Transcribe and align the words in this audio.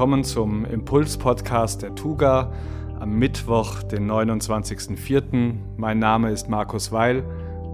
willkommen 0.00 0.24
zum 0.24 0.64
Impuls-Podcast 0.64 1.82
der 1.82 1.94
Tuga 1.94 2.54
am 2.98 3.18
Mittwoch, 3.18 3.82
den 3.82 4.10
29.04. 4.10 5.56
Mein 5.76 5.98
Name 5.98 6.30
ist 6.30 6.48
Markus 6.48 6.90
Weil 6.90 7.22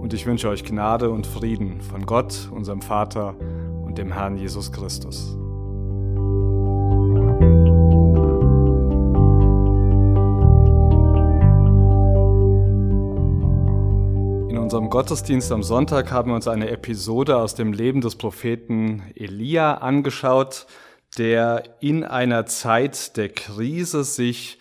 und 0.01 0.13
ich 0.13 0.25
wünsche 0.25 0.49
euch 0.49 0.65
Gnade 0.65 1.09
und 1.09 1.25
Frieden 1.25 1.79
von 1.79 2.05
Gott, 2.05 2.49
unserem 2.53 2.81
Vater 2.81 3.33
und 3.85 3.97
dem 3.97 4.11
Herrn 4.11 4.35
Jesus 4.35 4.73
Christus. 4.73 5.37
In 14.49 14.57
unserem 14.57 14.89
Gottesdienst 14.89 15.49
am 15.53 15.63
Sonntag 15.63 16.11
haben 16.11 16.31
wir 16.31 16.35
uns 16.35 16.49
eine 16.49 16.71
Episode 16.71 17.37
aus 17.37 17.55
dem 17.55 17.71
Leben 17.71 18.01
des 18.01 18.17
Propheten 18.17 19.03
Elia 19.15 19.75
angeschaut, 19.75 20.67
der 21.17 21.63
in 21.79 22.03
einer 22.03 22.45
Zeit 22.45 23.17
der 23.17 23.29
Krise 23.29 24.03
sich 24.03 24.59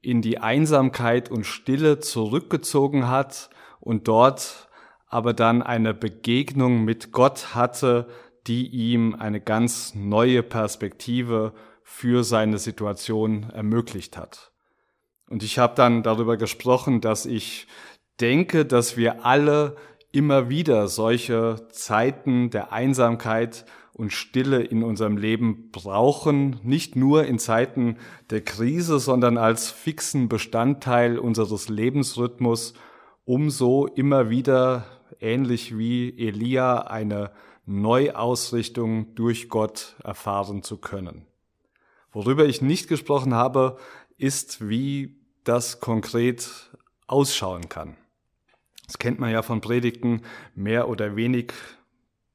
in 0.00 0.22
die 0.22 0.38
Einsamkeit 0.38 1.30
und 1.30 1.44
Stille 1.44 1.98
zurückgezogen 2.00 3.08
hat 3.08 3.50
und 3.80 4.08
dort 4.08 4.68
aber 5.06 5.32
dann 5.32 5.62
eine 5.62 5.94
Begegnung 5.94 6.84
mit 6.84 7.12
Gott 7.12 7.54
hatte, 7.54 8.08
die 8.46 8.68
ihm 8.68 9.14
eine 9.14 9.40
ganz 9.40 9.94
neue 9.94 10.42
Perspektive 10.42 11.52
für 11.82 12.24
seine 12.24 12.58
Situation 12.58 13.50
ermöglicht 13.50 14.16
hat. 14.16 14.52
Und 15.28 15.42
ich 15.42 15.58
habe 15.58 15.74
dann 15.74 16.02
darüber 16.02 16.36
gesprochen, 16.36 17.00
dass 17.00 17.26
ich 17.26 17.66
denke, 18.20 18.64
dass 18.64 18.96
wir 18.96 19.24
alle 19.24 19.76
immer 20.12 20.48
wieder 20.48 20.88
solche 20.88 21.68
Zeiten 21.70 22.50
der 22.50 22.72
Einsamkeit 22.72 23.64
und 23.92 24.12
Stille 24.12 24.62
in 24.62 24.84
unserem 24.84 25.16
Leben 25.16 25.70
brauchen, 25.72 26.60
nicht 26.62 26.94
nur 26.94 27.24
in 27.24 27.38
Zeiten 27.38 27.96
der 28.30 28.42
Krise, 28.42 29.00
sondern 29.00 29.36
als 29.36 29.70
fixen 29.70 30.28
Bestandteil 30.28 31.18
unseres 31.18 31.68
Lebensrhythmus, 31.68 32.74
um 33.24 33.50
so 33.50 33.86
immer 33.86 34.30
wieder, 34.30 34.86
ähnlich 35.20 35.76
wie 35.76 36.16
Elia, 36.16 36.82
eine 36.82 37.32
Neuausrichtung 37.66 39.14
durch 39.16 39.48
Gott 39.48 39.96
erfahren 40.02 40.62
zu 40.62 40.78
können. 40.78 41.26
Worüber 42.12 42.46
ich 42.46 42.62
nicht 42.62 42.88
gesprochen 42.88 43.34
habe, 43.34 43.78
ist, 44.16 44.66
wie 44.68 45.16
das 45.44 45.80
konkret 45.80 46.70
ausschauen 47.06 47.68
kann. 47.68 47.96
Das 48.88 48.98
kennt 48.98 49.20
man 49.20 49.30
ja 49.30 49.42
von 49.42 49.60
Predigten, 49.60 50.22
mehr 50.54 50.88
oder 50.88 51.14
wenig 51.14 51.52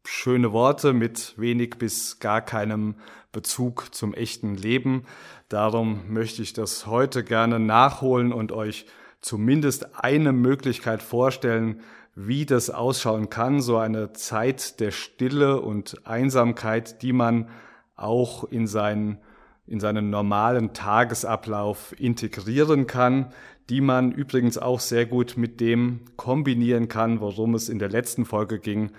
schöne 0.06 0.54
Worte 0.54 0.94
mit 0.94 1.34
wenig 1.36 1.80
bis 1.80 2.20
gar 2.20 2.42
keinem 2.42 2.96
Bezug 3.32 3.94
zum 3.96 4.14
echten 4.14 4.56
Leben. 4.56 5.06
Darum 5.50 6.14
möchte 6.14 6.44
ich 6.44 6.54
das 6.54 6.86
heute 6.86 7.24
gerne 7.24 7.60
nachholen 7.60 8.32
und 8.32 8.52
euch 8.52 8.86
zumindest 9.20 9.96
eine 9.96 10.32
Möglichkeit 10.32 11.02
vorstellen, 11.02 11.82
wie 12.14 12.46
das 12.46 12.70
ausschauen 12.70 13.32
kann, 13.32 13.60
so 13.60 13.78
eine 13.78 14.14
Zeit 14.14 14.80
der 14.80 14.92
Stille 14.92 15.60
und 15.60 16.06
Einsamkeit, 16.06 17.02
die 17.02 17.14
man 17.14 17.50
auch 17.96 18.44
in 18.44 18.68
seinen, 18.68 19.18
in 19.66 19.80
seinen 19.80 20.12
normalen 20.12 20.74
Tagesablauf 20.74 22.00
integrieren 22.00 22.86
kann, 22.86 23.34
die 23.70 23.82
man 23.82 24.12
übrigens 24.12 24.58
auch 24.58 24.80
sehr 24.80 25.06
gut 25.06 25.38
mit 25.38 25.60
dem 25.62 26.02
kombinieren 26.18 26.88
kann, 26.88 27.20
worum 27.22 27.56
es 27.56 27.70
in 27.70 27.80
der 27.80 27.90
letzten 27.90 28.26
Folge 28.26 28.60
ging, 28.60 28.92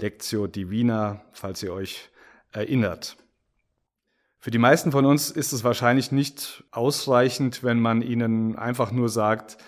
Lectio 0.00 0.46
Divina, 0.46 1.22
falls 1.32 1.62
ihr 1.62 1.72
euch 1.72 2.10
erinnert. 2.52 3.16
Für 4.38 4.50
die 4.50 4.58
meisten 4.58 4.90
von 4.90 5.04
uns 5.04 5.30
ist 5.30 5.52
es 5.52 5.64
wahrscheinlich 5.64 6.12
nicht 6.12 6.64
ausreichend, 6.70 7.62
wenn 7.62 7.78
man 7.78 8.00
ihnen 8.00 8.56
einfach 8.56 8.90
nur 8.90 9.10
sagt, 9.10 9.58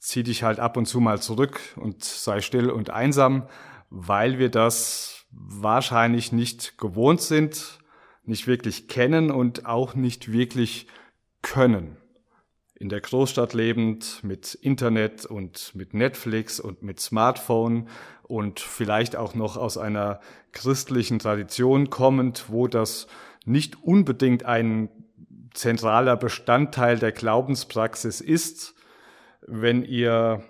zieh 0.00 0.22
dich 0.22 0.42
halt 0.42 0.58
ab 0.58 0.78
und 0.78 0.86
zu 0.86 1.00
mal 1.00 1.20
zurück 1.20 1.60
und 1.76 2.02
sei 2.02 2.40
still 2.40 2.70
und 2.70 2.88
einsam, 2.88 3.46
weil 3.90 4.38
wir 4.38 4.48
das 4.48 5.26
wahrscheinlich 5.30 6.32
nicht 6.32 6.78
gewohnt 6.78 7.20
sind, 7.20 7.78
nicht 8.24 8.46
wirklich 8.46 8.88
kennen 8.88 9.30
und 9.30 9.66
auch 9.66 9.94
nicht 9.94 10.32
wirklich 10.32 10.86
können 11.42 11.98
in 12.78 12.88
der 12.88 13.00
Großstadt 13.00 13.54
lebend, 13.54 14.22
mit 14.22 14.54
Internet 14.54 15.24
und 15.24 15.74
mit 15.74 15.94
Netflix 15.94 16.60
und 16.60 16.82
mit 16.82 17.00
Smartphone 17.00 17.88
und 18.22 18.60
vielleicht 18.60 19.16
auch 19.16 19.34
noch 19.34 19.56
aus 19.56 19.78
einer 19.78 20.20
christlichen 20.52 21.18
Tradition 21.18 21.90
kommend, 21.90 22.46
wo 22.48 22.68
das 22.68 23.06
nicht 23.44 23.82
unbedingt 23.82 24.44
ein 24.44 24.90
zentraler 25.54 26.16
Bestandteil 26.16 26.98
der 26.98 27.12
Glaubenspraxis 27.12 28.20
ist. 28.20 28.74
Wenn 29.46 29.82
ihr 29.82 30.42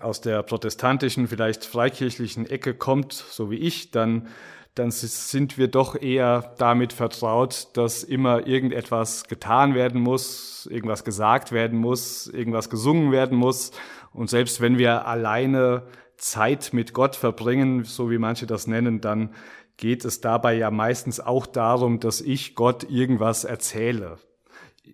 aus 0.00 0.20
der 0.20 0.42
protestantischen, 0.42 1.28
vielleicht 1.28 1.64
freikirchlichen 1.64 2.46
Ecke 2.46 2.74
kommt, 2.74 3.12
so 3.12 3.50
wie 3.50 3.56
ich, 3.56 3.90
dann 3.90 4.28
dann 4.76 4.90
sind 4.90 5.56
wir 5.56 5.68
doch 5.68 6.00
eher 6.00 6.54
damit 6.58 6.92
vertraut, 6.92 7.68
dass 7.72 8.04
immer 8.04 8.46
irgendetwas 8.46 9.24
getan 9.24 9.74
werden 9.74 10.02
muss, 10.02 10.68
irgendwas 10.70 11.02
gesagt 11.02 11.50
werden 11.50 11.78
muss, 11.78 12.26
irgendwas 12.26 12.68
gesungen 12.68 13.10
werden 13.10 13.38
muss. 13.38 13.72
Und 14.12 14.28
selbst 14.28 14.60
wenn 14.60 14.76
wir 14.76 15.06
alleine 15.06 15.84
Zeit 16.18 16.74
mit 16.74 16.92
Gott 16.92 17.16
verbringen, 17.16 17.84
so 17.84 18.10
wie 18.10 18.18
manche 18.18 18.46
das 18.46 18.66
nennen, 18.66 19.00
dann 19.00 19.34
geht 19.78 20.04
es 20.04 20.20
dabei 20.20 20.54
ja 20.54 20.70
meistens 20.70 21.20
auch 21.20 21.46
darum, 21.46 21.98
dass 21.98 22.20
ich 22.20 22.54
Gott 22.54 22.84
irgendwas 22.84 23.44
erzähle, 23.44 24.18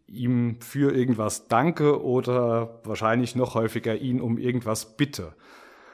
ihm 0.07 0.61
für 0.61 0.95
irgendwas 0.95 1.49
danke 1.49 2.05
oder 2.05 2.81
wahrscheinlich 2.85 3.35
noch 3.35 3.57
häufiger 3.57 3.97
ihn 3.97 4.21
um 4.21 4.39
irgendwas 4.39 4.97
bitte. 4.97 5.35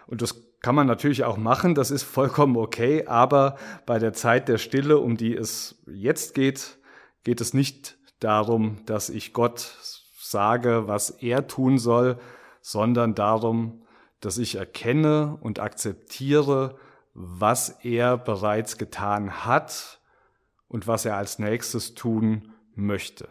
Und 0.07 0.21
das 0.21 0.48
kann 0.61 0.75
man 0.75 0.87
natürlich 0.87 1.25
auch 1.25 1.37
machen, 1.37 1.75
das 1.75 1.91
ist 1.91 2.03
vollkommen 2.03 2.57
okay, 2.57 3.07
aber 3.07 3.57
bei 3.87 3.99
der 3.99 4.13
Zeit 4.13 4.49
der 4.49 4.59
Stille, 4.59 4.99
um 4.99 5.17
die 5.17 5.35
es 5.35 5.81
jetzt 5.87 6.35
geht, 6.35 6.79
geht 7.25 7.41
es 7.41 7.55
nicht 7.55 7.97
darum, 8.21 8.85
dass 8.87 9.09
ich 9.09 9.33
Gott 9.33 9.77
sage, 10.21 10.89
was 10.89 11.11
er 11.11 11.47
tun 11.47 11.79
soll, 11.79 12.19
sondern 12.61 13.15
darum, 13.15 13.83
dass 14.21 14.39
ich 14.39 14.57
erkenne 14.57 15.39
und 15.41 15.61
akzeptiere, 15.61 16.77
was 17.15 17.71
er 17.85 18.17
bereits 18.17 18.79
getan 18.79 19.45
hat 19.45 20.01
und 20.67 20.87
was 20.87 21.05
er 21.05 21.17
als 21.17 21.39
nächstes 21.39 21.95
tun 21.95 22.53
möchte. 22.75 23.29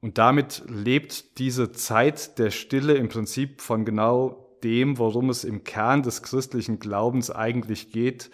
Und 0.00 0.18
damit 0.18 0.62
lebt 0.66 1.38
diese 1.38 1.72
Zeit 1.72 2.38
der 2.38 2.50
Stille 2.50 2.94
im 2.94 3.08
Prinzip 3.08 3.60
von 3.60 3.84
genau 3.84 4.51
dem, 4.62 4.98
worum 4.98 5.30
es 5.30 5.44
im 5.44 5.64
Kern 5.64 6.02
des 6.02 6.22
christlichen 6.22 6.78
Glaubens 6.78 7.30
eigentlich 7.30 7.90
geht, 7.90 8.30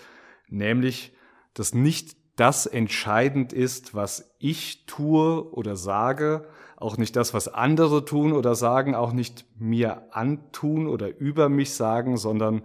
nämlich, 0.48 1.12
dass 1.54 1.74
nicht 1.74 2.16
das 2.36 2.66
entscheidend 2.66 3.52
ist, 3.52 3.94
was 3.94 4.34
ich 4.38 4.86
tue 4.86 5.52
oder 5.52 5.76
sage, 5.76 6.48
auch 6.76 6.96
nicht 6.96 7.16
das, 7.16 7.34
was 7.34 7.48
andere 7.48 8.04
tun 8.04 8.32
oder 8.32 8.54
sagen, 8.54 8.94
auch 8.94 9.12
nicht 9.12 9.44
mir 9.58 10.14
antun 10.14 10.86
oder 10.86 11.16
über 11.18 11.48
mich 11.48 11.74
sagen, 11.74 12.16
sondern 12.16 12.62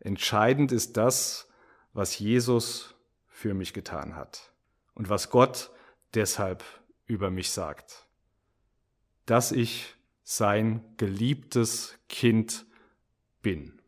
entscheidend 0.00 0.70
ist 0.70 0.98
das, 0.98 1.48
was 1.94 2.18
Jesus 2.18 2.94
für 3.26 3.54
mich 3.54 3.72
getan 3.72 4.16
hat 4.16 4.52
und 4.94 5.08
was 5.08 5.30
Gott 5.30 5.70
deshalb 6.12 6.62
über 7.06 7.30
mich 7.30 7.50
sagt, 7.50 8.06
dass 9.24 9.52
ich 9.52 9.94
sein 10.22 10.84
geliebtes 10.98 11.98
Kind 12.08 12.66
bin. 13.44 13.80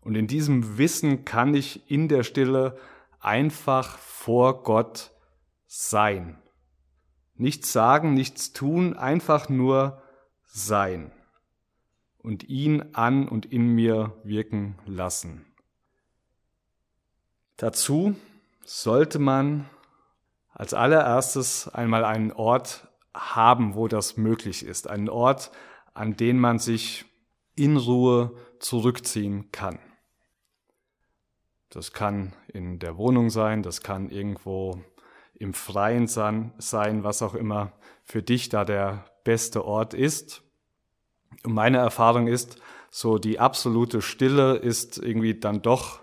Und 0.00 0.14
in 0.14 0.28
diesem 0.28 0.78
Wissen 0.78 1.24
kann 1.24 1.54
ich 1.54 1.90
in 1.90 2.06
der 2.06 2.22
Stille 2.22 2.78
einfach 3.18 3.98
vor 3.98 4.62
Gott 4.62 5.10
sein. 5.66 6.40
Nichts 7.34 7.72
sagen, 7.72 8.14
nichts 8.14 8.52
tun, 8.52 8.96
einfach 8.96 9.48
nur 9.48 10.00
sein 10.44 11.10
und 12.18 12.48
ihn 12.48 12.94
an 12.94 13.28
und 13.28 13.46
in 13.46 13.74
mir 13.74 14.16
wirken 14.24 14.78
lassen. 14.86 15.46
Dazu 17.56 18.14
sollte 18.64 19.18
man 19.18 19.68
als 20.52 20.74
allererstes 20.74 21.68
einmal 21.68 22.04
einen 22.04 22.32
Ort 22.32 22.88
haben, 23.14 23.74
wo 23.74 23.88
das 23.88 24.16
möglich 24.16 24.64
ist. 24.64 24.88
Einen 24.88 25.08
Ort, 25.08 25.50
an 25.94 26.16
den 26.16 26.38
man 26.38 26.58
sich 26.58 27.06
in 27.54 27.76
Ruhe 27.76 28.36
zurückziehen 28.60 29.50
kann. 29.50 29.78
Das 31.70 31.92
kann 31.92 32.32
in 32.48 32.78
der 32.78 32.96
Wohnung 32.96 33.30
sein, 33.30 33.62
das 33.62 33.82
kann 33.82 34.10
irgendwo 34.10 34.82
im 35.34 35.54
Freien 35.54 36.06
sein, 36.06 36.52
was 37.02 37.22
auch 37.22 37.34
immer 37.34 37.72
für 38.04 38.22
dich 38.22 38.48
da 38.48 38.64
der 38.64 39.06
beste 39.24 39.64
Ort 39.64 39.94
ist. 39.94 40.42
Und 41.44 41.54
meine 41.54 41.78
Erfahrung 41.78 42.26
ist, 42.26 42.60
so 42.90 43.18
die 43.18 43.38
absolute 43.38 44.02
Stille 44.02 44.56
ist 44.56 44.98
irgendwie 44.98 45.38
dann 45.38 45.62
doch 45.62 46.00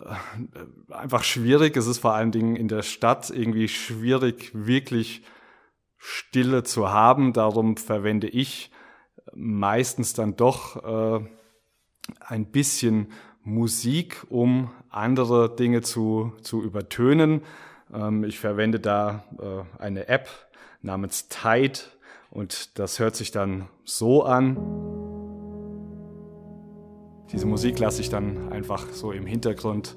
äh, 0.00 0.92
einfach 0.92 1.24
schwierig. 1.24 1.76
Es 1.76 1.86
ist 1.86 1.98
vor 1.98 2.14
allen 2.14 2.32
Dingen 2.32 2.56
in 2.56 2.68
der 2.68 2.82
Stadt 2.82 3.30
irgendwie 3.30 3.68
schwierig, 3.68 4.50
wirklich 4.54 5.22
Stille 5.98 6.62
zu 6.62 6.90
haben. 6.90 7.32
Darum 7.32 7.76
verwende 7.76 8.28
ich 8.28 8.70
meistens 9.34 10.14
dann 10.14 10.36
doch 10.36 11.20
äh, 11.20 11.26
ein 12.20 12.46
bisschen 12.46 13.08
Musik, 13.44 14.24
um 14.28 14.70
andere 14.90 15.54
Dinge 15.54 15.80
zu, 15.82 16.32
zu 16.42 16.62
übertönen. 16.62 17.42
Ähm, 17.94 18.24
ich 18.24 18.38
verwende 18.38 18.80
da 18.80 19.24
äh, 19.38 19.82
eine 19.82 20.08
App 20.08 20.28
namens 20.82 21.28
Tide 21.28 21.78
und 22.30 22.78
das 22.78 22.98
hört 22.98 23.16
sich 23.16 23.30
dann 23.30 23.68
so 23.84 24.24
an. 24.24 24.56
Diese 27.32 27.46
Musik 27.46 27.78
lasse 27.78 28.00
ich 28.00 28.08
dann 28.08 28.52
einfach 28.52 28.86
so 28.92 29.12
im 29.12 29.26
Hintergrund 29.26 29.96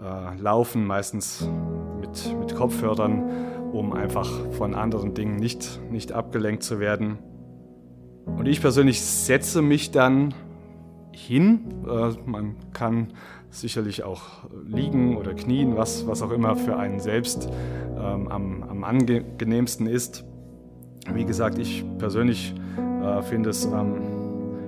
äh, 0.00 0.36
laufen, 0.36 0.86
meistens 0.86 1.48
mit, 2.00 2.36
mit 2.38 2.54
Kopfhörern, 2.54 3.70
um 3.72 3.92
einfach 3.92 4.28
von 4.52 4.74
anderen 4.74 5.14
Dingen 5.14 5.36
nicht, 5.36 5.80
nicht 5.90 6.12
abgelenkt 6.12 6.62
zu 6.62 6.78
werden. 6.80 7.18
Und 8.26 8.46
ich 8.46 8.60
persönlich 8.60 9.00
setze 9.02 9.62
mich 9.62 9.90
dann 9.90 10.34
hin. 11.26 11.60
Äh, 11.86 12.12
man 12.24 12.56
kann 12.72 13.08
sicherlich 13.50 14.04
auch 14.04 14.22
liegen 14.66 15.16
oder 15.16 15.34
knien, 15.34 15.76
was, 15.76 16.06
was 16.06 16.22
auch 16.22 16.30
immer 16.30 16.56
für 16.56 16.76
einen 16.76 17.00
selbst 17.00 17.48
ähm, 17.96 18.28
am, 18.28 18.62
am 18.62 18.84
angenehmsten 18.84 19.86
ist. 19.86 20.24
Wie 21.12 21.24
gesagt, 21.24 21.58
ich 21.58 21.84
persönlich 21.98 22.54
äh, 23.02 23.22
finde 23.22 23.50
es 23.50 23.66
am 23.66 24.18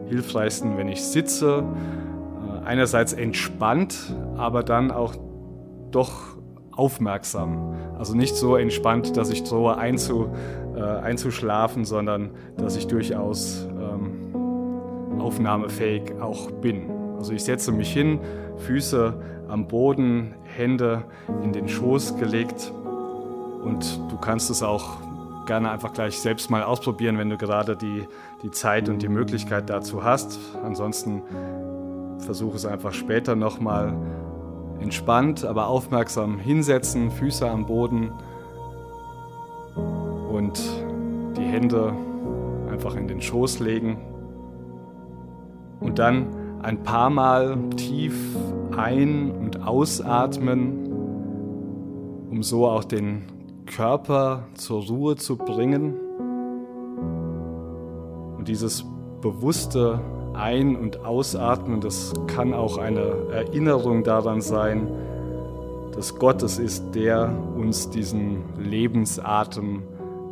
hilfreichsten, 0.09 0.77
wenn 0.77 0.89
ich 0.89 1.03
sitze. 1.05 1.63
Äh, 1.63 2.65
einerseits 2.65 3.13
entspannt, 3.13 4.15
aber 4.37 4.63
dann 4.63 4.91
auch 4.91 5.15
doch 5.91 6.37
aufmerksam. 6.73 7.75
Also 7.99 8.15
nicht 8.15 8.37
so 8.37 8.57
entspannt, 8.57 9.17
dass 9.17 9.31
ich 9.31 9.43
drohe 9.45 9.77
einzu, 9.77 10.31
äh, 10.75 10.81
einzuschlafen, 10.81 11.85
sondern 11.85 12.31
dass 12.57 12.77
ich 12.77 12.87
durchaus 12.87 13.67
ähm, 13.67 13.70
aufnahmefähig 15.31 16.21
auch 16.21 16.51
bin. 16.51 16.91
Also 17.17 17.33
ich 17.33 17.45
setze 17.45 17.71
mich 17.71 17.93
hin, 17.93 18.19
Füße 18.57 19.15
am 19.49 19.69
Boden, 19.69 20.35
Hände 20.43 21.05
in 21.45 21.53
den 21.53 21.69
Schoß 21.69 22.17
gelegt 22.17 22.73
und 23.63 24.01
du 24.11 24.17
kannst 24.17 24.51
es 24.51 24.65
auch 24.65 24.97
gerne 25.47 25.71
einfach 25.71 25.93
gleich 25.93 26.19
selbst 26.19 26.51
mal 26.51 26.65
ausprobieren, 26.65 27.17
wenn 27.17 27.31
du 27.31 27.37
gerade 27.37 27.77
die, 27.77 28.09
die 28.43 28.51
Zeit 28.51 28.89
und 28.89 29.03
die 29.03 29.09
Möglichkeit 29.09 29.71
dazu 29.71 30.03
hast. 30.03 30.37
Ansonsten 30.65 31.23
versuche 32.19 32.57
es 32.57 32.67
einfach 32.67 32.93
später 32.93 33.37
nochmal 33.37 33.95
entspannt, 34.81 35.45
aber 35.45 35.69
aufmerksam 35.69 36.41
hinsetzen, 36.41 37.13
Füße 37.13 37.49
am 37.49 37.67
Boden 37.67 38.11
und 39.77 40.61
die 41.37 41.45
Hände 41.45 41.93
einfach 42.69 42.97
in 42.97 43.07
den 43.07 43.23
Schoß 43.23 43.61
legen 43.61 44.10
und 45.81 45.99
dann 45.99 46.61
ein 46.63 46.83
paar 46.83 47.11
Mal 47.11 47.57
tief 47.77 48.15
ein- 48.77 49.31
und 49.31 49.67
ausatmen, 49.67 50.87
um 52.31 52.43
so 52.43 52.69
auch 52.69 52.85
den 52.85 53.23
Körper 53.67 54.45
zur 54.55 54.83
Ruhe 54.83 55.17
zu 55.17 55.37
bringen. 55.37 55.95
Und 58.37 58.49
dieses 58.49 58.85
bewusste 59.21 60.01
Ein- 60.33 60.77
und 60.77 61.05
Ausatmen, 61.05 61.81
das 61.81 62.13
kann 62.27 62.55
auch 62.55 62.79
eine 62.79 63.31
Erinnerung 63.33 64.05
daran 64.05 64.41
sein, 64.41 64.89
dass 65.93 66.19
Gott 66.19 66.43
es 66.43 66.59
ist, 66.59 66.95
der 66.95 67.31
uns 67.57 67.91
diesen 67.91 68.45
Lebensatem 68.59 69.83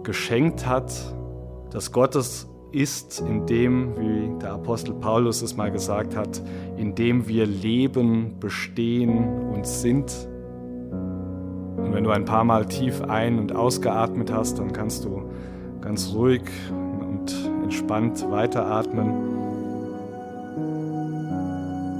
geschenkt 0.04 0.66
hat, 0.66 0.92
dass 1.70 1.92
Gott 1.92 2.14
es 2.14 2.48
ist, 2.72 3.20
in 3.20 3.46
dem, 3.46 3.96
wie 3.98 4.38
der 4.40 4.52
Apostel 4.52 4.94
Paulus 4.94 5.42
es 5.42 5.56
mal 5.56 5.70
gesagt 5.70 6.16
hat, 6.16 6.42
in 6.76 6.94
dem 6.94 7.26
wir 7.28 7.46
leben, 7.46 8.38
bestehen 8.38 9.50
und 9.52 9.66
sind. 9.66 10.28
Und 11.76 11.94
wenn 11.94 12.04
du 12.04 12.10
ein 12.10 12.24
paar 12.24 12.44
Mal 12.44 12.66
tief 12.66 13.02
ein- 13.02 13.38
und 13.38 13.54
ausgeatmet 13.54 14.32
hast, 14.32 14.58
dann 14.58 14.72
kannst 14.72 15.04
du 15.04 15.22
ganz 15.80 16.12
ruhig 16.14 16.42
und 16.70 17.34
entspannt 17.62 18.30
weiteratmen. 18.30 19.10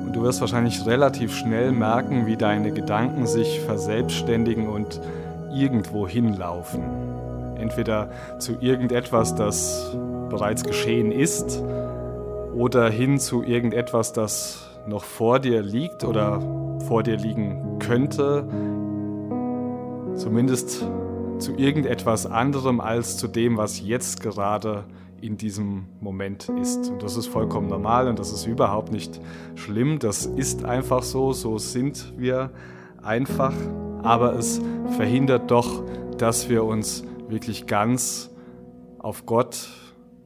Und 0.06 0.12
du 0.12 0.22
wirst 0.22 0.40
wahrscheinlich 0.40 0.84
relativ 0.86 1.34
schnell 1.34 1.72
merken, 1.72 2.26
wie 2.26 2.36
deine 2.36 2.72
Gedanken 2.72 3.26
sich 3.26 3.60
verselbstständigen 3.60 4.68
und 4.68 5.00
irgendwo 5.54 6.06
hinlaufen. 6.06 6.82
Entweder 7.58 8.10
zu 8.38 8.56
irgendetwas, 8.60 9.34
das 9.34 9.96
bereits 10.30 10.64
geschehen 10.64 11.12
ist, 11.12 11.62
oder 12.54 12.90
hin 12.90 13.18
zu 13.18 13.42
irgendetwas, 13.42 14.12
das 14.12 14.68
noch 14.86 15.04
vor 15.04 15.38
dir 15.38 15.62
liegt 15.62 16.04
oder 16.04 16.40
vor 16.86 17.02
dir 17.02 17.16
liegen 17.16 17.78
könnte. 17.78 18.48
Zumindest 20.16 20.84
zu 21.38 21.54
irgendetwas 21.56 22.26
anderem 22.26 22.80
als 22.80 23.16
zu 23.16 23.28
dem, 23.28 23.56
was 23.56 23.80
jetzt 23.80 24.20
gerade 24.20 24.84
in 25.20 25.36
diesem 25.36 25.86
Moment 26.00 26.48
ist. 26.60 26.90
Und 26.90 27.02
das 27.02 27.16
ist 27.16 27.26
vollkommen 27.26 27.68
normal 27.68 28.08
und 28.08 28.18
das 28.18 28.32
ist 28.32 28.46
überhaupt 28.46 28.92
nicht 28.92 29.20
schlimm. 29.54 29.98
Das 29.98 30.26
ist 30.26 30.64
einfach 30.64 31.02
so, 31.02 31.32
so 31.32 31.58
sind 31.58 32.14
wir 32.16 32.50
einfach. 33.02 33.54
Aber 34.02 34.34
es 34.34 34.60
verhindert 34.96 35.50
doch, 35.50 35.82
dass 36.18 36.48
wir 36.48 36.64
uns 36.64 37.04
wirklich 37.28 37.66
ganz 37.66 38.30
auf 38.98 39.26
Gott 39.26 39.68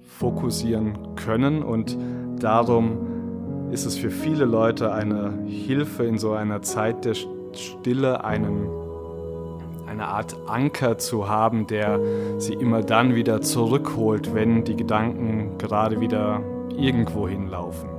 fokussieren 0.03 1.17
können. 1.17 1.63
Und 1.63 1.97
darum 2.39 3.71
ist 3.71 3.85
es 3.85 3.97
für 3.97 4.11
viele 4.11 4.45
Leute 4.45 4.93
eine 4.93 5.33
Hilfe 5.47 6.05
in 6.05 6.19
so 6.19 6.33
einer 6.33 6.63
Zeit 6.63 7.05
der 7.05 7.15
Stille, 7.15 8.25
einen 8.25 8.69
eine 9.93 10.09
Art 10.09 10.37
Anker 10.47 10.97
zu 10.97 11.29
haben, 11.29 11.67
der 11.67 12.01
sie 12.39 12.55
immer 12.55 12.83
dann 12.83 13.15
wieder 13.15 13.43
zurückholt, 13.43 14.35
wenn 14.35 14.65
die 14.65 14.75
Gedanken 14.75 15.59
gerade 15.59 16.01
wieder 16.01 16.41
irgendwo 16.77 17.29
hinlaufen. 17.29 17.91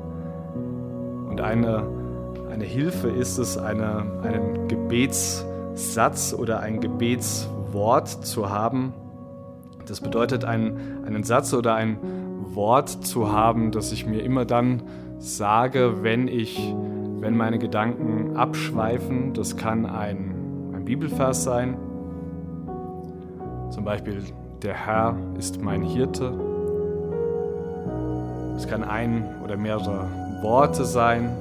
Und 1.29 1.39
eine, 1.39 1.87
eine 2.51 2.65
Hilfe 2.65 3.09
ist 3.09 3.37
es, 3.37 3.57
eine, 3.57 4.05
einen 4.23 4.67
Gebetssatz 4.67 6.35
oder 6.37 6.61
ein 6.61 6.81
Gebetswort 7.73 8.07
zu 8.07 8.49
haben. 8.51 8.93
Das 9.87 9.99
bedeutet, 9.99 10.45
einen, 10.45 11.03
einen 11.05 11.23
Satz 11.23 11.53
oder 11.53 11.73
ein 11.73 11.97
Wort 12.53 12.89
zu 12.89 13.31
haben, 13.31 13.71
das 13.71 13.91
ich 13.91 14.05
mir 14.05 14.21
immer 14.21 14.45
dann 14.45 14.83
sage, 15.17 16.03
wenn 16.03 16.27
ich, 16.27 16.73
wenn 17.19 17.35
meine 17.35 17.57
Gedanken 17.57 18.37
abschweifen. 18.37 19.33
Das 19.33 19.57
kann 19.57 19.85
ein 19.87 20.71
ein 20.73 20.85
Bibelvers 20.85 21.43
sein. 21.43 21.77
Zum 23.71 23.83
Beispiel, 23.83 24.21
der 24.61 24.73
Herr 24.73 25.15
ist 25.37 25.61
mein 25.61 25.81
Hirte. 25.81 26.31
Es 28.55 28.67
kann 28.67 28.83
ein 28.83 29.25
oder 29.43 29.57
mehrere 29.57 30.07
Worte 30.41 30.85
sein. 30.85 31.35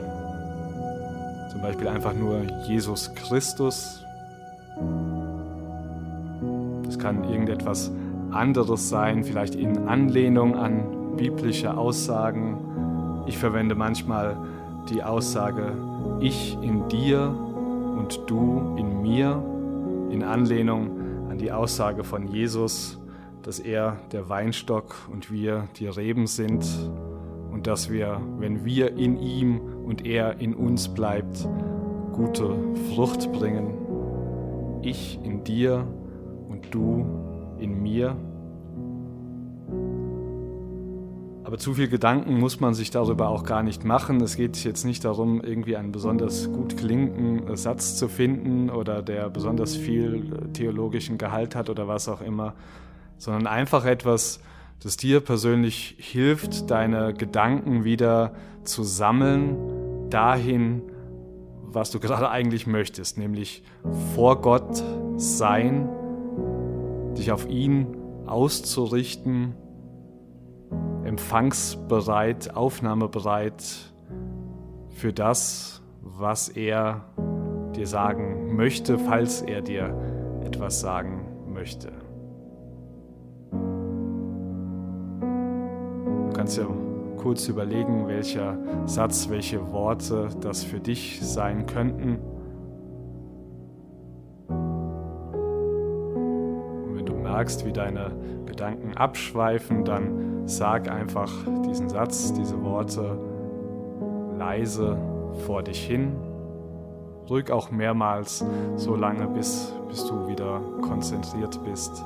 Zum 1.51 1.61
Beispiel 1.61 1.89
einfach 1.89 2.15
nur 2.15 2.43
Jesus 2.67 3.15
Christus. 3.15 4.03
Kann 7.02 7.25
irgendetwas 7.25 7.90
anderes 8.30 8.88
sein, 8.88 9.25
vielleicht 9.25 9.56
in 9.56 9.88
Anlehnung 9.88 10.54
an 10.54 11.16
biblische 11.16 11.76
Aussagen. 11.76 13.25
Ich 13.26 13.37
verwende 13.38 13.75
manchmal 13.75 14.37
die 14.88 15.02
Aussage, 15.02 15.76
ich 16.21 16.56
in 16.62 16.87
dir 16.88 17.28
und 17.99 18.21
du 18.28 18.76
in 18.78 19.02
mir, 19.02 19.42
in 20.11 20.23
Anlehnung 20.23 21.28
an 21.28 21.38
die 21.38 21.50
Aussage 21.50 22.04
von 22.04 22.28
Jesus, 22.28 23.00
dass 23.42 23.59
er 23.59 23.99
der 24.12 24.28
Weinstock 24.28 24.94
und 25.11 25.32
wir 25.32 25.66
die 25.76 25.88
Reben 25.88 26.28
sind 26.28 26.64
und 27.50 27.66
dass 27.66 27.90
wir, 27.90 28.21
wenn 28.38 28.64
wir 28.64 28.97
in 28.97 29.18
ihm 29.18 29.61
und 29.85 30.06
er 30.06 30.40
in 30.40 30.54
uns 30.54 30.88
bleibt, 30.88 31.49
gute 32.12 32.54
Frucht 32.94 33.32
bringen. 33.32 33.75
Ich 34.82 35.18
in 35.25 35.42
dir 35.42 35.85
und 36.52 36.73
du 36.73 37.06
in 37.59 37.82
mir. 37.82 38.16
Aber 41.44 41.59
zu 41.59 41.75
viel 41.75 41.88
Gedanken 41.88 42.38
muss 42.38 42.61
man 42.61 42.73
sich 42.73 42.90
darüber 42.90 43.28
auch 43.28 43.44
gar 43.44 43.62
nicht 43.62 43.85
machen. 43.85 44.21
Es 44.23 44.37
geht 44.37 44.62
jetzt 44.64 44.85
nicht 44.85 45.04
darum, 45.04 45.42
irgendwie 45.42 45.76
einen 45.76 45.92
besonders 45.92 46.50
gut 46.50 46.76
klingenden 46.78 47.56
Satz 47.56 47.97
zu 47.97 48.09
finden 48.09 48.71
oder 48.71 49.02
der 49.02 49.28
besonders 49.28 49.76
viel 49.76 50.30
theologischen 50.52 51.18
Gehalt 51.18 51.54
hat 51.54 51.68
oder 51.68 51.88
was 51.88 52.09
auch 52.09 52.23
immer, 52.23 52.54
sondern 53.18 53.47
einfach 53.47 53.85
etwas, 53.85 54.40
das 54.82 54.97
dir 54.97 55.21
persönlich 55.21 55.97
hilft, 55.99 56.71
deine 56.71 57.12
Gedanken 57.12 57.85
wieder 57.85 58.32
zu 58.64 58.82
sammeln, 58.82 59.56
dahin, 60.11 60.82
was 61.64 61.90
du 61.90 62.00
gerade 62.00 62.30
eigentlich 62.30 62.66
möchtest, 62.66 63.18
nämlich 63.18 63.62
vor 64.14 64.40
Gott 64.40 64.82
sein, 65.16 65.88
dich 67.23 67.31
auf 67.31 67.49
ihn 67.49 67.87
auszurichten, 68.26 69.55
empfangsbereit, 71.05 72.57
aufnahmebereit 72.57 73.62
für 74.88 75.12
das, 75.12 75.83
was 76.00 76.49
er 76.49 77.05
dir 77.76 77.87
sagen 77.87 78.57
möchte, 78.57 78.99
falls 78.99 79.41
er 79.41 79.62
dir 79.62 79.95
etwas 80.45 80.81
sagen 80.81 81.25
möchte. 81.47 81.93
Du 86.26 86.33
kannst 86.35 86.59
ja 86.59 86.67
kurz 87.19 87.47
überlegen, 87.47 88.09
welcher 88.09 88.59
Satz, 88.87 89.29
welche 89.29 89.71
Worte 89.71 90.29
das 90.41 90.64
für 90.64 90.81
dich 90.81 91.21
sein 91.23 91.67
könnten. 91.67 92.19
Merkst, 97.33 97.65
wie 97.65 97.73
deine 97.73 98.12
Gedanken 98.47 98.95
abschweifen, 98.95 99.85
dann 99.85 100.47
sag 100.47 100.91
einfach 100.91 101.31
diesen 101.67 101.89
Satz, 101.89 102.33
diese 102.35 102.62
Worte 102.62 103.19
leise 104.37 104.99
vor 105.47 105.62
dich 105.62 105.83
hin. 105.87 106.15
Ruhig 107.31 107.51
auch 107.51 107.71
mehrmals 107.71 108.45
so 108.77 108.97
lange, 108.97 109.29
bis, 109.29 109.75
bis 109.89 110.05
du 110.05 110.29
wieder 110.29 110.61
konzentriert 110.83 111.59
bist. 111.65 112.05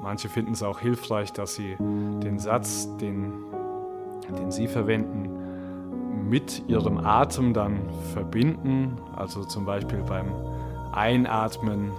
Manche 0.00 0.28
finden 0.28 0.52
es 0.52 0.62
auch 0.62 0.78
hilfreich, 0.78 1.32
dass 1.32 1.56
sie 1.56 1.76
den 1.78 2.38
Satz, 2.38 2.88
den, 2.98 3.32
den 4.38 4.52
sie 4.52 4.68
verwenden, 4.68 5.28
mit 6.28 6.62
ihrem 6.68 6.98
Atem 6.98 7.52
dann 7.52 7.80
verbinden. 8.12 8.96
Also 9.16 9.42
zum 9.42 9.64
Beispiel 9.64 10.02
beim 10.06 10.28
Einatmen 10.92 11.90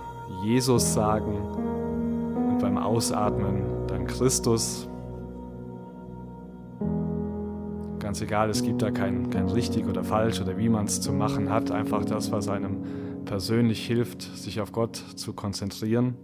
Jesus 0.44 0.94
sagen 0.94 1.34
und 2.50 2.60
beim 2.60 2.78
Ausatmen 2.78 3.64
dann 3.88 4.08
Christus. 4.08 4.88
Ganz 8.00 8.22
egal, 8.22 8.50
es 8.50 8.64
gibt 8.64 8.82
da 8.82 8.92
kein, 8.92 9.30
kein 9.30 9.50
richtig 9.50 9.88
oder 9.88 10.04
falsch 10.04 10.42
oder 10.42 10.58
wie 10.58 10.70
man 10.70 10.86
es 10.86 11.02
zu 11.02 11.12
machen 11.12 11.50
hat. 11.50 11.72
Einfach 11.72 12.06
das, 12.06 12.32
was 12.32 12.48
einem 12.48 12.78
persönlich 13.26 13.86
hilft, 13.86 14.22
sich 14.22 14.62
auf 14.62 14.72
Gott 14.72 14.96
zu 14.96 15.34
konzentrieren. 15.34 16.16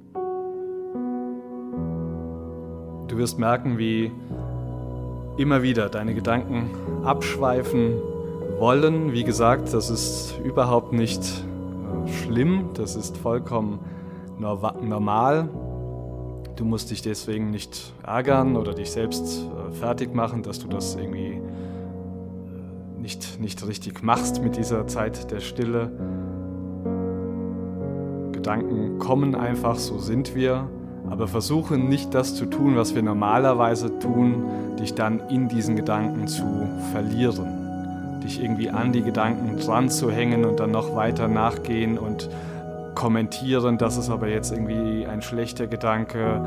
Du 3.07 3.17
wirst 3.17 3.37
merken, 3.37 3.77
wie 3.77 4.11
immer 5.37 5.61
wieder 5.61 5.89
deine 5.89 6.13
Gedanken 6.13 6.69
abschweifen 7.03 7.93
wollen. 8.57 9.13
Wie 9.13 9.23
gesagt, 9.23 9.73
das 9.73 9.89
ist 9.89 10.39
überhaupt 10.43 10.93
nicht 10.93 11.21
äh, 11.21 12.11
schlimm, 12.11 12.69
das 12.73 12.95
ist 12.95 13.17
vollkommen 13.17 13.79
normal. 14.39 15.49
Du 16.55 16.63
musst 16.63 16.91
dich 16.91 17.01
deswegen 17.01 17.51
nicht 17.51 17.93
ärgern 18.05 18.55
oder 18.55 18.73
dich 18.73 18.91
selbst 18.91 19.45
äh, 19.45 19.73
fertig 19.73 20.15
machen, 20.15 20.41
dass 20.41 20.59
du 20.59 20.67
das 20.67 20.95
irgendwie 20.95 21.33
äh, 21.33 23.01
nicht, 23.01 23.39
nicht 23.41 23.67
richtig 23.67 24.03
machst 24.03 24.41
mit 24.41 24.55
dieser 24.55 24.87
Zeit 24.87 25.31
der 25.31 25.41
Stille. 25.41 25.91
Gedanken 28.31 28.99
kommen 28.99 29.35
einfach, 29.35 29.75
so 29.75 29.97
sind 29.97 30.35
wir. 30.35 30.69
Aber 31.09 31.27
versuche 31.27 31.77
nicht 31.77 32.13
das 32.13 32.35
zu 32.35 32.45
tun, 32.45 32.75
was 32.75 32.95
wir 32.95 33.03
normalerweise 33.03 33.99
tun, 33.99 34.45
dich 34.79 34.93
dann 34.95 35.19
in 35.29 35.47
diesen 35.47 35.75
Gedanken 35.75 36.27
zu 36.27 36.43
verlieren. 36.91 38.19
Dich 38.23 38.41
irgendwie 38.41 38.69
an 38.69 38.91
die 38.91 39.03
Gedanken 39.03 39.59
dran 39.59 39.89
zu 39.89 40.09
hängen 40.09 40.45
und 40.45 40.59
dann 40.59 40.71
noch 40.71 40.95
weiter 40.95 41.27
nachgehen 41.27 41.97
und 41.97 42.29
kommentieren, 42.95 43.77
das 43.77 43.97
ist 43.97 44.09
aber 44.09 44.27
jetzt 44.27 44.51
irgendwie 44.51 45.05
ein 45.05 45.21
schlechter 45.21 45.67
Gedanke 45.67 46.43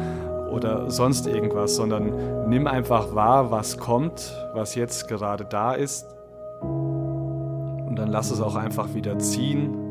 oder 0.50 0.90
sonst 0.90 1.26
irgendwas, 1.26 1.76
sondern 1.76 2.48
nimm 2.48 2.66
einfach 2.66 3.14
wahr, 3.14 3.50
was 3.50 3.78
kommt, 3.78 4.34
was 4.54 4.74
jetzt 4.74 5.08
gerade 5.08 5.44
da 5.44 5.74
ist 5.74 6.06
und 6.62 7.96
dann 7.96 8.08
lass 8.08 8.30
es 8.30 8.40
auch 8.40 8.56
einfach 8.56 8.94
wieder 8.94 9.18
ziehen 9.18 9.88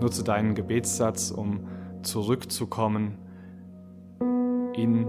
Nutze 0.00 0.24
deinen 0.24 0.54
Gebetssatz, 0.54 1.30
um 1.30 1.66
zurückzukommen 2.02 3.18
in 4.74 5.06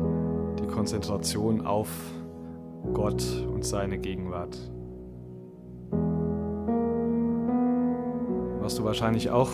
die 0.60 0.68
Konzentration 0.68 1.66
auf 1.66 1.88
Gott 2.94 3.24
und 3.54 3.64
seine 3.64 3.98
Gegenwart. 3.98 4.58
Was 8.62 8.76
du 8.76 8.84
wahrscheinlich 8.84 9.30
auch 9.30 9.52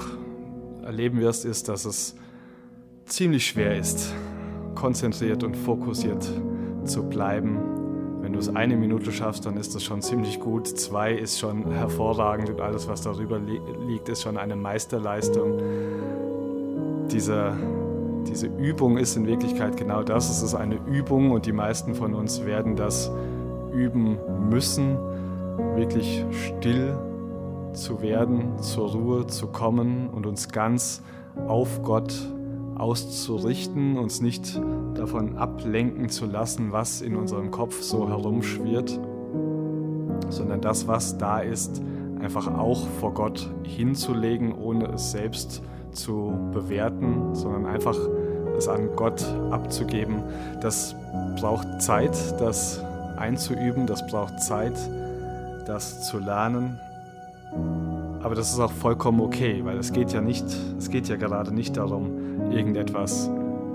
erleben 0.83 1.19
wirst, 1.19 1.45
ist, 1.45 1.69
dass 1.69 1.85
es 1.85 2.15
ziemlich 3.05 3.47
schwer 3.47 3.77
ist, 3.77 4.13
konzentriert 4.75 5.43
und 5.43 5.55
fokussiert 5.55 6.29
zu 6.83 7.03
bleiben 7.03 7.77
wenn 8.27 8.33
du 8.33 8.39
es 8.39 8.53
eine 8.53 8.75
Minute 8.75 9.13
schaffst, 9.13 9.45
dann 9.45 9.55
ist 9.55 9.73
das 9.73 9.85
schon 9.85 10.01
ziemlich 10.01 10.41
gut. 10.41 10.67
Zwei 10.67 11.13
ist 11.13 11.39
schon 11.39 11.71
hervorragend 11.71 12.49
und 12.49 12.59
alles, 12.59 12.85
was 12.89 13.01
darüber 13.01 13.39
li 13.39 13.61
liegt, 13.87 14.09
ist 14.09 14.23
schon 14.23 14.35
eine 14.35 14.57
Meisterleistung. 14.57 15.59
Diese, 17.09 17.55
diese 18.27 18.47
Übung 18.47 18.97
ist 18.97 19.15
in 19.15 19.27
Wirklichkeit 19.27 19.77
genau 19.77 20.03
das. 20.03 20.29
Es 20.29 20.41
ist 20.41 20.55
eine 20.55 20.75
Übung 20.87 21.31
und 21.31 21.45
die 21.45 21.53
meisten 21.53 21.95
von 21.95 22.13
uns 22.13 22.43
werden 22.45 22.75
das 22.75 23.09
üben 23.73 24.17
müssen, 24.49 24.97
wirklich 25.75 26.25
still 26.31 26.97
zu 27.77 28.01
werden, 28.01 28.59
zur 28.59 28.91
Ruhe 28.91 29.27
zu 29.27 29.47
kommen 29.47 30.09
und 30.09 30.25
uns 30.25 30.49
ganz 30.49 31.01
auf 31.47 31.83
Gott 31.83 32.13
auszurichten, 32.75 33.97
uns 33.97 34.21
nicht 34.21 34.59
davon 34.93 35.37
ablenken 35.37 36.09
zu 36.09 36.25
lassen, 36.25 36.71
was 36.71 37.01
in 37.01 37.15
unserem 37.15 37.51
Kopf 37.51 37.81
so 37.81 38.09
herumschwirrt, 38.09 38.99
sondern 40.29 40.61
das, 40.61 40.87
was 40.87 41.17
da 41.17 41.39
ist, 41.39 41.81
einfach 42.19 42.47
auch 42.47 42.87
vor 42.99 43.13
Gott 43.13 43.49
hinzulegen, 43.63 44.53
ohne 44.53 44.87
es 44.87 45.11
selbst 45.11 45.61
zu 45.91 46.33
bewerten, 46.51 47.33
sondern 47.33 47.65
einfach 47.65 47.97
es 48.57 48.67
an 48.67 48.89
Gott 48.95 49.23
abzugeben. 49.51 50.23
Das 50.61 50.95
braucht 51.39 51.81
Zeit, 51.81 52.15
das 52.39 52.83
einzuüben, 53.17 53.87
das 53.87 54.05
braucht 54.07 54.41
Zeit, 54.41 54.73
das 55.65 56.07
zu 56.07 56.19
lernen. 56.19 56.79
Aber 57.53 58.35
das 58.35 58.51
ist 58.51 58.59
auch 58.59 58.71
vollkommen 58.71 59.21
okay, 59.21 59.61
weil 59.63 59.77
es 59.77 59.93
geht 59.93 60.11
ja 60.11 60.21
nicht, 60.21 60.45
es 60.77 60.89
geht 60.89 61.07
ja 61.07 61.15
gerade 61.15 61.53
nicht 61.53 61.77
darum, 61.77 62.51
irgendetwas 62.51 63.29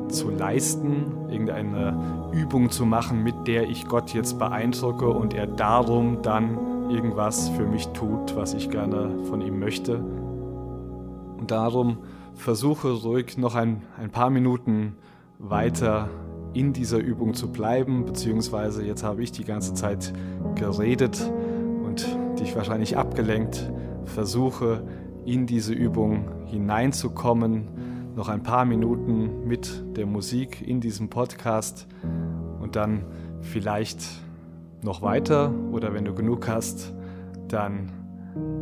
zu 0.09 0.31
leisten, 0.31 1.31
irgendeine 1.31 2.31
Übung 2.33 2.71
zu 2.71 2.85
machen, 2.85 3.23
mit 3.23 3.35
der 3.47 3.69
ich 3.69 3.87
Gott 3.87 4.13
jetzt 4.13 4.39
beeindrucke 4.39 5.09
und 5.09 5.35
er 5.35 5.47
darum 5.47 6.23
dann 6.23 6.91
irgendwas 6.91 7.49
für 7.51 7.67
mich 7.67 7.89
tut, 7.89 8.37
was 8.37 8.53
ich 8.55 8.71
gerne 8.71 9.25
von 9.25 9.41
ihm 9.41 9.59
möchte. 9.59 9.97
Und 11.39 11.51
darum 11.51 11.99
versuche 12.35 12.93
ruhig 12.93 13.39
noch 13.39 13.55
ein, 13.55 13.83
ein 13.99 14.11
paar 14.11 14.31
Minuten 14.31 14.97
weiter 15.39 16.09
in 16.53 16.73
dieser 16.73 16.99
Übung 16.99 17.35
zu 17.35 17.51
bleiben, 17.51 18.05
beziehungsweise 18.05 18.85
jetzt 18.85 19.03
habe 19.03 19.23
ich 19.23 19.33
die 19.33 19.45
ganze 19.45 19.75
Zeit 19.75 20.13
geredet 20.55 21.33
dich 22.43 22.57
wahrscheinlich 22.57 22.97
abgelenkt 22.97 23.71
versuche 24.05 24.83
in 25.25 25.47
diese 25.47 25.73
Übung 25.73 26.47
hineinzukommen, 26.47 27.69
noch 28.17 28.29
ein 28.29 28.43
paar 28.43 28.65
Minuten 28.65 29.47
mit 29.47 29.97
der 29.97 30.07
Musik 30.07 30.61
in 30.67 30.81
diesem 30.81 31.09
Podcast 31.09 31.87
und 32.61 32.75
dann 32.75 33.05
vielleicht 33.41 34.03
noch 34.83 35.03
weiter 35.03 35.55
oder 35.71 35.95
wenn 35.95 36.05
du 36.05 36.15
genug 36.15 36.49
hast, 36.49 36.93
dann 37.47 37.93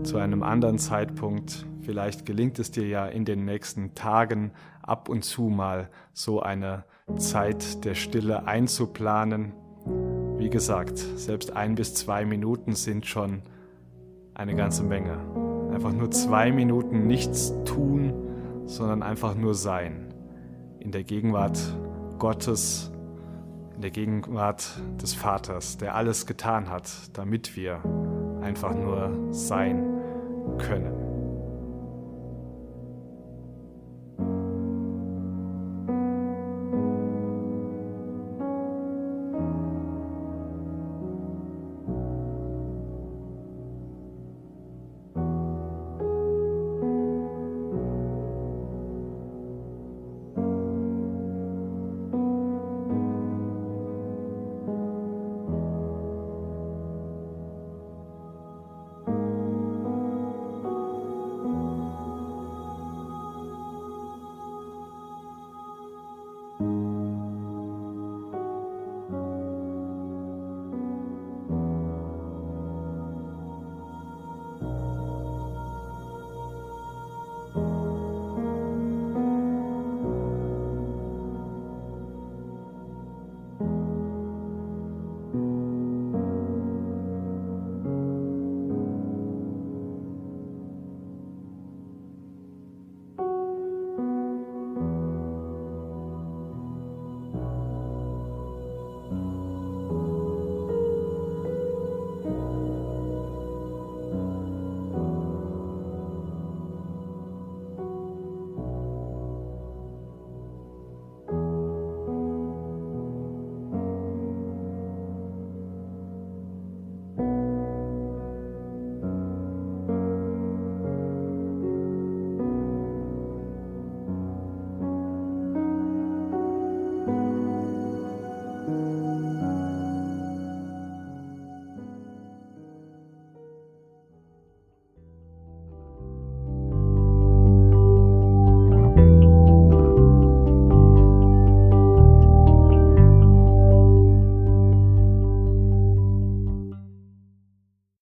zu 0.02 0.18
einem 0.18 0.42
anderen 0.42 0.78
Zeitpunkt. 0.78 1.64
Vielleicht 1.80 2.26
gelingt 2.26 2.58
es 2.58 2.70
dir 2.70 2.86
ja 2.86 3.06
in 3.06 3.24
den 3.24 3.46
nächsten 3.46 3.94
Tagen 3.94 4.52
ab 4.82 5.08
und 5.08 5.24
zu 5.24 5.44
mal 5.44 5.88
so 6.12 6.42
eine 6.42 6.84
Zeit 7.16 7.84
der 7.86 7.94
Stille 7.94 8.46
einzuplanen. 8.46 9.52
Wie 10.36 10.50
gesagt, 10.50 10.98
selbst 10.98 11.56
ein 11.56 11.76
bis 11.76 11.94
zwei 11.94 12.26
Minuten 12.26 12.74
sind 12.74 13.06
schon 13.06 13.42
eine 14.40 14.54
ganze 14.54 14.82
Menge. 14.82 15.18
Einfach 15.70 15.92
nur 15.92 16.10
zwei 16.10 16.50
Minuten 16.50 17.06
nichts 17.06 17.52
tun, 17.66 18.14
sondern 18.64 19.02
einfach 19.02 19.34
nur 19.34 19.54
sein. 19.54 20.14
In 20.78 20.92
der 20.92 21.04
Gegenwart 21.04 21.58
Gottes, 22.18 22.90
in 23.74 23.82
der 23.82 23.90
Gegenwart 23.90 24.80
des 25.00 25.12
Vaters, 25.12 25.76
der 25.76 25.94
alles 25.94 26.24
getan 26.24 26.70
hat, 26.70 26.90
damit 27.12 27.54
wir 27.54 27.82
einfach 28.40 28.74
nur 28.74 29.28
sein 29.30 29.84
können. 30.56 30.99